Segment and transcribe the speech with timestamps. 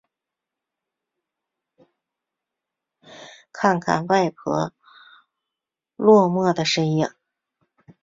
[3.51, 4.73] 看着外婆
[5.95, 7.07] 落寞的身影